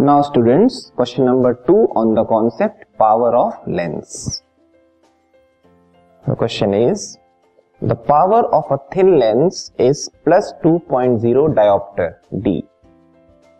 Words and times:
Now 0.00 0.22
students 0.22 0.76
question 0.96 1.22
number 1.22 1.52
two 1.66 1.74
on 1.96 2.14
the 2.14 2.24
concept 2.26 2.84
power 2.98 3.34
of 3.36 3.68
lens 3.70 4.42
question 6.24 6.74
is 6.74 7.02
the 7.82 7.92
power 8.08 8.44
of 8.58 8.72
a 8.74 8.76
thin 8.96 9.14
lens 9.18 9.72
is 9.80 10.08
plus 10.24 10.52
two 10.62 10.76
point 10.90 11.18
zero 11.18 11.46
dioptre 11.46 12.14
D 12.34 12.56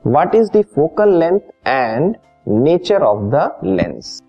what 0.05 0.35
is 0.35 0.50
the 0.53 0.64
focal 0.77 1.14
length 1.14 1.41
and 1.67 2.17
nature 2.49 3.03
of 3.03 3.31
the 3.31 3.49
lens 3.64 4.22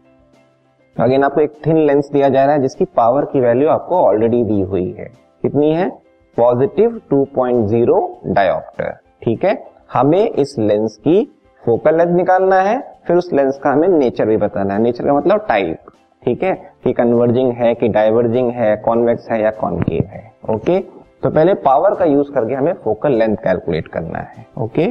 again 0.96 1.24
आपको 1.24 1.42
एक 1.42 1.60
thin 1.66 1.78
lens 1.78 2.10
दिया 2.14 2.30
जा 2.30 2.46
रहा 2.46 2.56
है, 2.56 2.62
जिसकी 2.62 2.86
power 2.86 3.26
की 3.26 3.40
value 3.40 3.70
आपको 3.70 4.04
already 4.04 4.44
दी 4.44 4.62
हुई 4.62 4.90
है। 4.92 5.12
कितनी 5.42 5.74
है? 5.74 5.90
Positive 6.38 7.02
two 7.10 7.26
point 7.36 7.68
zero 7.68 8.08
dioptre 8.26 8.98
ठीक 9.24 9.46
है? 9.46 9.62
हमें 9.94 10.30
इस 10.30 10.60
लेंस 10.60 10.98
की 10.98 11.32
फोकल 11.64 11.98
लेंथ 11.98 12.16
निकालना 12.16 12.60
है, 12.62 12.80
फिर 13.08 13.18
उस 13.18 13.32
लेंस 13.34 13.60
का 13.64 13.72
हमें 13.72 13.88
नेचर 13.90 14.26
भी 14.26 14.38
बताना 14.38 14.74
है। 14.74 14.82
नेचर 14.82 15.06
का 15.06 15.14
मतलब 15.14 15.46
टाइप, 15.50 15.92
ठीक 16.24 16.44
है? 16.44 16.54
कि 16.84 16.94
कन्वर्जिंग 16.94 17.52
है, 17.54 17.74
कि 17.76 17.88
डाइवर्जिंग 17.90 18.52
है 18.52 18.76
कॉन्वेक्स 18.86 19.30
है 19.32 19.42
या 19.42 19.52
कॉन्केव 19.52 20.06
है 20.06 20.30
ओके 20.50 20.80
तो 21.24 21.30
पहले 21.30 21.54
पावर 21.64 21.96
का 21.96 22.06
यूज़ 22.06 22.32
करके 22.32 22.54
हमें 22.54 22.74
फोकल 22.84 23.12
लेंथ 23.14 23.36
कैलकुलेट 23.38 23.88
करना 23.88 24.20
है 24.20 24.46
ओके 24.58 24.86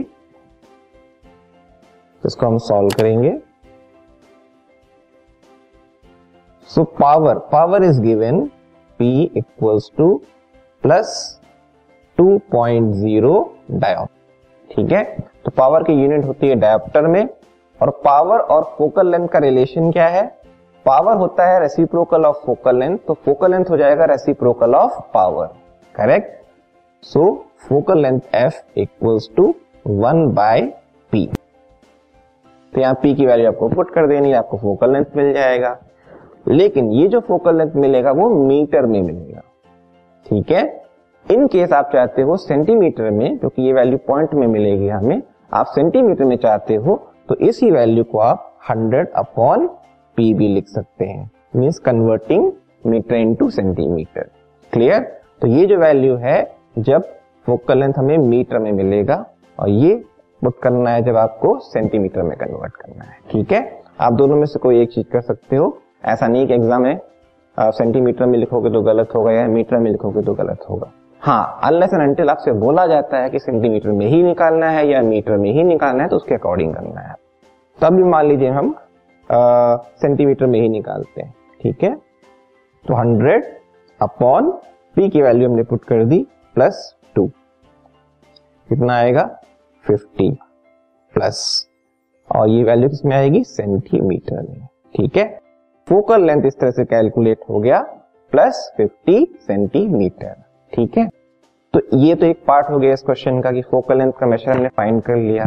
तो 2.22 2.26
इसको 2.26 2.46
हम 2.46 2.58
सॉल्व 2.58 2.88
करेंगे। 2.98 3.32
So 6.68 6.84
power 7.00 7.38
power 7.52 7.84
is 7.84 8.00
given 8.02 8.40
P 9.00 9.10
equals 9.36 9.90
to 9.98 10.14
plus 10.84 11.16
2.0 12.18 13.44
dioptre 13.72 14.74
ठीक 14.74 14.92
है? 14.92 15.29
तो 15.50 15.54
पावर 15.56 15.82
की 15.82 15.92
यूनिट 15.92 16.24
होती 16.24 16.48
है 16.48 16.54
डायोप्टर 16.54 17.06
में। 17.06 17.28
और 17.80 17.90
पावर 18.04 18.38
और 18.38 18.64
फोकल 18.78 19.10
लेंथ 19.10 19.26
का 19.28 19.38
रिलेशन 19.38 19.90
क्या 19.90 20.06
है? 20.06 20.22
पावर 20.86 21.16
होता 21.16 21.46
है 21.46 21.60
रेसिप्रोकल 21.60 22.24
ऑफ़ 22.24 22.36
फोकल 22.46 22.76
लेंथ 22.76 22.98
तो 23.06 23.14
फोकल 23.24 23.50
लेंथ 23.50 23.70
हो 23.70 23.76
जाएगा 23.76 24.04
reciprocal 24.04 24.74
of 24.74 25.00
power 25.14 25.46
correct 25.94 26.30
so 27.04 27.22
focal 27.68 27.98
length 27.98 28.20
F 28.34 28.60
equals 28.76 29.28
to 29.36 29.54
one 29.86 30.26
by 30.34 30.60
P 31.12 31.26
तो 32.72 32.80
यहाँ 32.80 32.94
पी 32.94 33.14
की 33.14 33.26
वैल्यू 33.26 33.48
आपको 33.48 33.68
पुट 33.68 33.90
कर 33.90 34.06
देनी 34.06 34.28
है, 34.28 34.34
आपको 34.34 34.56
फोकल 34.56 34.92
लेंथ 34.92 35.16
मिल 35.16 35.32
जाएगा। 35.32 35.76
लेकिन 36.48 36.90
ये 36.92 37.08
जो 37.08 37.20
फोकल 37.20 37.58
लेंथ 37.58 37.72
मिलेगा, 37.76 38.12
वो 38.12 38.28
मीटर 38.46 38.86
में 38.86 39.00
मिलेगा। 39.02 39.40
ठीक 40.26 40.50
है? 40.50 40.62
इन 41.26 41.46
केस 41.46 41.72
आप 41.72 41.90
चाहते 41.92 42.22
हो 42.22 42.36
सेंटीमीटर 42.36 43.10
में, 43.10 43.38
क्योंकि 43.38 43.62
ये 43.62 43.72
वैल्यू 43.72 43.98
पॉइंट 44.06 44.34
में 44.34 44.46
मिलेगी 44.46 44.88
हमें 44.88 45.20
आप 45.52 45.66
सेंटीमीटर 45.66 46.24
में 46.24 46.36
चाहते 46.36 46.74
हो 46.76 46.96
तो 47.28 47.34
इसी 47.38 47.70
वैल्यू 47.70 48.04
को 48.04 48.18
आप 48.18 48.46
100 48.66 49.06
अपॉन 49.16 49.66
पी 50.16 50.32
भी 50.34 50.48
लिख 50.48 50.68
सकते 50.68 51.04
हैं। 51.04 51.30
Means 51.56 51.78
converting 51.78 52.50
metre 52.86 53.14
into 53.16 53.48
centimetre 53.50 54.28
clear 54.72 55.00
तो 55.42 55.48
ये 55.48 55.66
जो 55.66 55.78
वैल्यू 55.78 56.16
है, 56.16 56.38
जब 56.78 57.02
फोकल 57.46 57.78
लेंथ 57.78 57.92
हमें 57.98 58.16
मीटर 58.18 58.58
में 58.58 58.70
मिलेगा, 58.72 59.24
और 59.58 59.68
ये 59.68 59.94
पुट 60.42 60.58
करना 60.62 60.90
है 60.90 61.02
जब 61.02 61.16
आपको 61.16 61.58
सेंटीमीटर 61.62 62.22
में 62.22 62.36
कन्वर्ट 62.38 62.72
करना 62.74 63.04
है। 63.04 63.18
ठीक 63.30 63.52
है? 63.52 63.82
आप 64.00 64.12
दोनों 64.12 64.36
में 64.36 64.44
से 64.46 64.58
कोई 64.58 64.80
एक 64.82 64.92
चीज़ 64.92 65.06
कर 65.06 65.20
सकते 65.20 65.56
हो। 65.56 65.76
ऐसा 66.04 66.26
नहीं 66.28 66.46
कि 66.46 66.54
एग्ज़ाम 66.54 66.86
है, 66.86 66.94
आप 67.58 67.72
सेंटीमीटर 67.72 68.26
में 68.26 68.38
लिखोगे 68.38 68.70
तो 68.70 68.82
गलत 68.82 69.14
होगा 69.14 69.32
या 69.32 69.46
मीटर 69.48 69.78
में 69.78 69.90
लिखोगे 69.90 70.22
तो 70.22 70.34
गलत 70.34 70.66
होगा। 70.70 70.90
हाँ 71.22 71.60
अनलेस 71.64 71.90
एंड 71.92 72.02
अनटिल 72.02 72.30
आपसे 72.30 72.52
बोला 72.60 72.86
जाता 72.86 73.18
है 73.22 73.30
कि 73.30 73.38
सेंटीमीटर 73.38 73.90
में 73.92 74.06
ही 74.06 74.22
निकालना 74.22 74.68
है 74.70 74.86
या 74.88 75.00
मीटर 75.02 75.36
में 75.36 75.50
ही 75.52 75.62
निकालना 75.64 76.02
है 76.02 76.08
तो 76.08 76.16
उसके 76.16 76.34
अकॉर्डिंग 76.34 76.74
करना 76.74 77.00
है। 77.00 77.14
तब 77.78 77.96
भी 77.96 78.04
मान 78.04 78.26
लीजिए 78.26 78.48
हम 78.50 78.74
सेंटीमीटर 79.30 80.46
में 80.46 80.60
ही 80.60 80.68
निकालते 80.68 81.22
हैं, 81.22 81.34
ठीक 81.60 81.82
है? 81.82 81.94
तो 82.84 82.94
100 82.94 83.44
अपॉन 84.00 84.50
पी 84.96 85.08
की 85.08 85.22
वैल्यू 85.22 85.48
हमने 85.48 85.62
पुट 85.62 85.84
कर 85.84 86.04
दी 86.04 86.26
प्लस 86.56 86.94
टू 87.16 87.26
कितना 88.68 88.96
आएगा? 88.96 89.28
50 89.86 90.34
प्लस 91.14 91.66
और 92.30 92.48
ये 92.48 92.64
वैल्यू 92.64 92.88
किसमें 92.88 93.16
आएगी? 93.16 93.44
सेंटीमीटर 93.44 94.42
में, 94.42 94.66
ठीक 94.96 95.16
है? 95.16 95.28
फोकल 95.88 96.26
लेंथ 96.26 96.46
इस 96.46 96.58
तरह 96.60 96.70
से 96.70 96.84
कैलकुलेट 96.86 97.44
हो 97.50 97.60
गया 97.60 97.80
प्लस 98.32 98.70
50 98.80 99.26
सेंटीमीटर 99.46 100.34
ठीक 100.74 100.98
है? 100.98 101.08
तो 101.74 101.80
ये 101.94 102.14
तो 102.14 102.26
एक 102.26 102.44
पार्ट 102.46 102.70
हो 102.70 102.78
गया 102.78 102.92
इस 102.92 103.02
क्वेश्चन 103.02 103.40
का 103.40 103.52
कि 103.52 103.62
फोकल 103.62 103.98
लेंथ 103.98 104.12
का 104.12 104.26
मेजर 104.26 104.52
हमने 104.52 104.68
फाइंड 104.68 105.02
कर 105.02 105.16
लिया। 105.16 105.46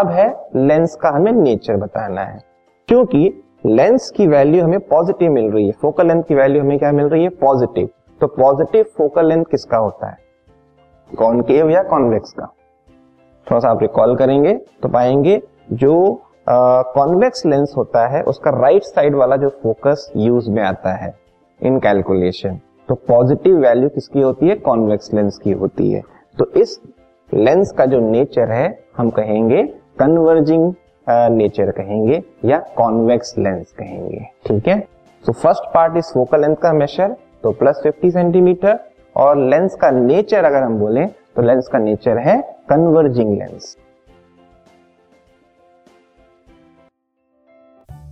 अब 0.00 0.08
है 0.08 0.48
लेंस 0.56 0.96
का 0.96 1.08
हमें 1.08 1.32
नेचर 1.32 1.76
बताना 1.76 2.20
है। 2.20 2.40
क्योंकि 2.88 3.42
लेंस 3.66 4.10
की 4.10 4.26
वैल्यू 4.26 4.64
हमें 4.64 4.80
पॉजिटिव 4.80 5.32
मिल 5.32 5.50
रही 5.50 5.66
है। 5.66 5.72
फोकल 5.72 6.08
लेंथ 6.08 6.22
की 6.22 6.34
वैल्यू 6.34 6.62
हमें 6.62 6.78
क्या 6.78 6.92
मिल 6.92 7.06
रही 7.06 7.22
है? 7.22 7.28
पॉजिटिव 7.28 7.88
तो 8.20 8.26
पॉजिटिव 8.26 8.84
फोकल 8.96 9.26
लेंथ 9.26 9.44
किसका 9.44 9.76
होता 9.76 10.10
है? 10.10 10.16
कॉनकेव 11.18 11.70
या 11.70 11.82
कॉन्वेक्स 11.82 12.32
का? 12.32 12.46
थोड़ा 13.50 13.58
सा 13.58 13.68
आप 13.68 13.82
रिकॉल 13.82 14.16
करेंगे 14.16 14.54
तो 14.54 14.88
पाएँगे 14.88 15.42
जो 15.72 16.22
कॉन्वेक्स 16.48 17.40
uh, 17.40 17.46
लेंस 17.46 17.74
होता 17.76 18.06
है 18.06 18.22
उसका 18.22 18.50
राइट 18.50 18.82
right 18.82 18.94
साइड 18.94 19.14
वाला 19.14 19.36
जो 19.36 19.48
फोकस 19.48 20.12
यूज़ 20.16 20.50
में 20.50 20.62
आता 20.62 20.92
है 20.92 21.14
इन 21.62 21.78
कैलकुलेशन 21.78 22.60
तो 22.88 22.94
पॉजिटिव 23.08 23.56
वैल्यू 23.58 23.88
किसकी 23.88 24.20
होती 24.20 24.48
है? 24.48 24.54
कॉन्वेक्स 24.56 25.12
लेंस 25.14 25.38
की 25.38 25.50
होती 25.52 25.90
है। 25.90 26.02
तो 26.36 26.46
इस 26.52 26.80
लेंस 27.32 27.72
का 27.72 27.86
जो 27.86 28.00
नेचर 28.00 28.50
है, 28.50 28.66
हम 28.96 29.10
कहेंगे 29.10 29.62
कन्वर्जिंग 29.98 30.72
नेचर 31.06 31.70
कहेंगे 31.70 32.22
या 32.44 32.58
कॉन्वेक्स 32.76 33.34
लेंस 33.38 33.72
कहेंगे। 33.72 34.24
ठीक 34.46 34.68
है? 34.68 34.78
So 35.24 35.32
first 35.32 35.64
part 35.74 35.96
is 35.96 36.12
focal 36.14 36.40
length 36.40 36.56
का 36.56 36.72
मेशर 36.72 37.16
तो 37.42 37.50
प्लस 37.52 37.82
50 37.86 38.10
सेंटीमीटर 38.10 38.78
और 39.16 39.38
लेंस 39.40 39.74
का 39.74 39.90
नेचर 39.90 40.44
अगर 40.44 40.62
हम 40.62 40.78
बोले 40.78 41.06
तो 41.06 41.42
लेंस 41.42 41.68
का 41.68 41.78
नेचर 41.78 42.18
है 42.18 42.36
converging 42.70 43.36
lens 43.38 43.76